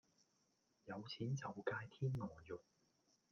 [0.85, 2.63] 有錢就界天鵝肉